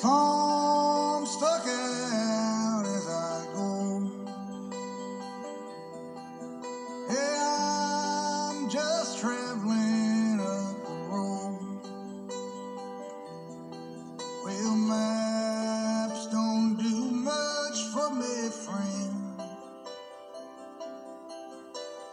song 0.00 1.26
stuck 1.26 1.66
out 1.66 2.84
as 2.86 3.06
I 3.06 3.46
go. 3.52 4.10
Hey, 7.06 7.36
I'm 7.38 8.70
just 8.70 9.18
traveling 9.18 10.40
up 10.40 10.86
the 10.86 10.96
road. 11.10 11.82
Well, 14.42 14.76
maps 14.88 16.26
don't 16.28 16.76
do 16.78 16.96
much 17.30 17.78
for 17.92 18.08
me, 18.14 18.48
friend. 18.64 19.14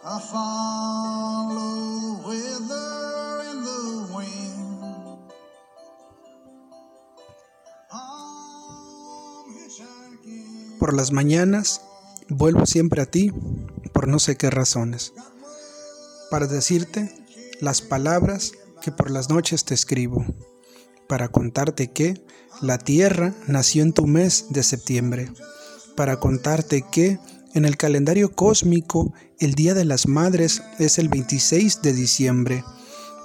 I 0.03 0.19
follow 0.19 1.26
Por 10.79 10.93
las 10.93 11.11
mañanas 11.11 11.81
vuelvo 12.29 12.65
siempre 12.67 13.01
a 13.01 13.07
ti 13.07 13.31
por 13.93 14.07
no 14.07 14.19
sé 14.19 14.35
qué 14.35 14.51
razones. 14.51 15.13
Para 16.29 16.45
decirte 16.45 17.11
las 17.61 17.81
palabras 17.81 18.51
que 18.81 18.91
por 18.91 19.09
las 19.09 19.29
noches 19.29 19.65
te 19.65 19.73
escribo. 19.73 20.23
Para 21.07 21.29
contarte 21.29 21.87
que 21.87 22.21
la 22.61 22.77
tierra 22.77 23.33
nació 23.47 23.81
en 23.81 23.93
tu 23.93 24.05
mes 24.05 24.47
de 24.49 24.61
septiembre. 24.61 25.31
Para 25.95 26.19
contarte 26.19 26.83
que 26.91 27.17
en 27.55 27.65
el 27.65 27.75
calendario 27.75 28.35
cósmico 28.35 29.13
el 29.39 29.55
Día 29.55 29.73
de 29.73 29.85
las 29.85 30.07
Madres 30.07 30.61
es 30.77 30.99
el 30.99 31.09
26 31.09 31.81
de 31.81 31.93
diciembre. 31.93 32.63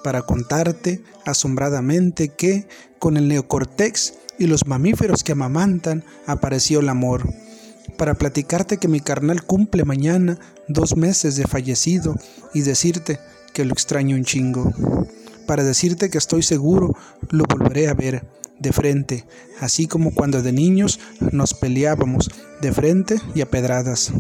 Para 0.03 0.23
contarte 0.23 1.03
asombradamente 1.27 2.31
que 2.31 2.67
con 2.99 3.19
el 3.19 3.29
neocortex 3.29 4.15
y 4.39 4.47
los 4.47 4.67
mamíferos 4.67 5.23
que 5.23 5.33
amamantan 5.33 6.05
apareció 6.27 6.81
el 6.81 6.89
amor. 6.89 7.29
Para 7.97 8.15
platicarte 8.15 8.79
que 8.79 8.89
mi 8.89 9.01
carnal 9.01 9.45
cumple 9.45 9.85
mañana 9.85 10.39
dos 10.69 10.97
meses 10.97 11.37
de 11.37 11.45
fallecido 11.47 12.17
y 12.55 12.63
decirte 12.63 13.19
que 13.53 13.65
lo 13.65 13.73
extraño 13.73 14.17
un 14.17 14.25
chingo. 14.25 14.73
Para 15.47 15.65
decirte 15.65 16.09
que 16.09 16.19
estoy 16.19 16.43
seguro 16.43 16.97
lo 17.31 17.45
volveré 17.45 17.89
a 17.89 17.95
ver 17.95 18.25
de 18.59 18.73
frente, 18.73 19.25
así 19.61 19.87
como 19.87 20.15
cuando 20.15 20.41
de 20.41 20.53
niños 20.53 21.01
nos 21.33 21.53
peleábamos 21.53 22.31
de 22.61 22.73
frente 22.73 23.17
y 23.35 23.41
a 23.41 23.51
pedradas. 23.51 24.13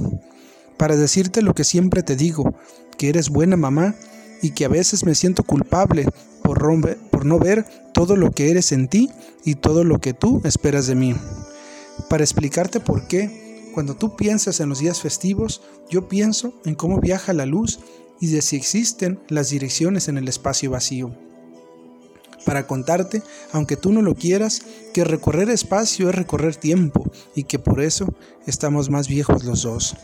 Para 0.77 0.97
decirte 0.97 1.43
lo 1.43 1.55
que 1.55 1.65
siempre 1.65 2.03
te 2.03 2.17
digo, 2.17 2.55
que 2.99 3.09
eres 3.09 3.31
buena 3.31 3.57
mamá 3.57 3.95
y 4.43 4.51
que 4.51 4.65
a 4.65 4.69
veces 4.69 5.05
me 5.05 5.15
siento 5.15 5.45
culpable 5.45 6.07
por, 6.43 6.61
rompe- 6.61 6.99
por 7.23 7.29
no 7.29 7.39
ver 7.39 7.65
todo 7.95 8.17
lo 8.17 8.33
que 8.33 8.51
eres 8.51 8.73
en 8.73 8.89
ti 8.89 9.09
y 9.45 9.55
todo 9.55 9.85
lo 9.85 10.01
que 10.01 10.13
tú 10.13 10.41
esperas 10.43 10.89
de 10.89 10.97
mí. 10.97 11.15
Para 12.11 12.25
explicarte 12.25 12.81
por 12.81 13.07
qué, 13.07 13.71
cuando 13.75 13.95
tú 13.95 14.17
piensas 14.17 14.59
en 14.59 14.69
los 14.69 14.81
días 14.81 15.01
festivos, 15.01 15.63
yo 15.89 16.09
pienso 16.09 16.53
en 16.65 16.75
cómo 16.75 16.99
viaja 16.99 17.33
la 17.33 17.47
luz 17.47 17.79
y 18.21 18.27
de 18.27 18.43
si 18.43 18.57
existen 18.57 19.21
las 19.29 19.51
direcciones 19.51 20.09
en 20.09 20.19
el 20.19 20.27
espacio 20.27 20.73
vacío 20.73 21.15
para 22.45 22.67
contarte, 22.67 23.23
aunque 23.53 23.77
tú 23.77 23.93
no 23.93 24.03
lo 24.03 24.17
quieras, 24.17 24.63
que 24.93 25.05
recorrer 25.05 25.49
espacio 25.49 26.09
es 26.09 26.15
recorrer 26.17 26.57
tiempo 26.57 27.09
y 27.37 27.45
que 27.45 27.61
por 27.61 27.81
eso 27.81 28.13
estamos 28.49 28.91
más 28.91 29.07
viejos 29.07 29.45
los 29.45 29.63
dos. 29.63 29.95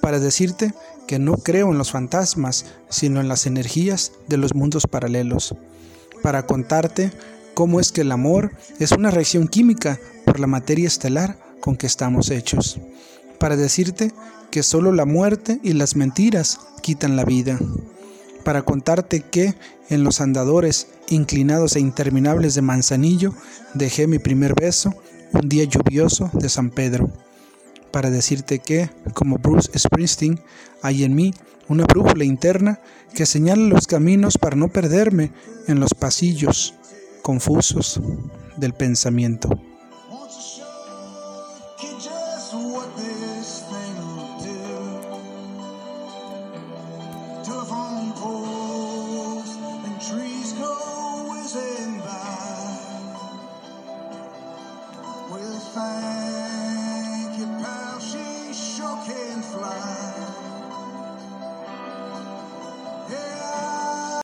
Para 0.00 0.18
decirte 0.18 0.72
que 1.06 1.18
no 1.18 1.34
creo 1.34 1.70
en 1.70 1.76
los 1.76 1.90
fantasmas, 1.90 2.64
sino 2.88 3.20
en 3.20 3.28
las 3.28 3.44
energías 3.44 4.12
de 4.28 4.38
los 4.38 4.54
mundos 4.54 4.86
paralelos. 4.86 5.54
Para 6.22 6.46
contarte 6.46 7.12
cómo 7.54 7.80
es 7.80 7.92
que 7.92 8.02
el 8.02 8.12
amor 8.12 8.52
es 8.78 8.92
una 8.92 9.10
reacción 9.10 9.48
química 9.48 9.98
por 10.24 10.40
la 10.40 10.46
materia 10.46 10.86
estelar 10.86 11.38
con 11.60 11.76
que 11.76 11.86
estamos 11.86 12.30
hechos. 12.30 12.78
Para 13.38 13.56
decirte 13.56 14.12
que 14.50 14.62
solo 14.62 14.92
la 14.92 15.04
muerte 15.04 15.60
y 15.62 15.72
las 15.72 15.96
mentiras 15.96 16.58
quitan 16.82 17.16
la 17.16 17.24
vida 17.24 17.58
para 18.48 18.62
contarte 18.62 19.20
que 19.20 19.54
en 19.90 20.04
los 20.04 20.22
andadores 20.22 20.88
inclinados 21.10 21.76
e 21.76 21.80
interminables 21.80 22.54
de 22.54 22.62
Manzanillo 22.62 23.34
dejé 23.74 24.06
mi 24.06 24.18
primer 24.18 24.54
beso 24.54 24.94
un 25.34 25.50
día 25.50 25.64
lluvioso 25.64 26.30
de 26.32 26.48
San 26.48 26.70
Pedro 26.70 27.10
para 27.90 28.10
decirte 28.10 28.58
que, 28.58 28.90
como 29.14 29.38
Bruce 29.38 29.70
Springsteen, 29.78 30.40
hay 30.82 31.04
en 31.04 31.14
mí 31.14 31.34
una 31.68 31.84
brújula 31.84 32.24
interna 32.24 32.80
que 33.14 33.26
señala 33.26 33.62
los 33.62 33.86
caminos 33.86 34.38
para 34.38 34.56
no 34.56 34.68
perderme 34.68 35.32
en 35.66 35.80
los 35.80 35.94
pasillos 35.94 36.74
confusos 37.22 38.00
del 38.56 38.74
pensamiento. 38.74 39.50
fly. 59.58 59.97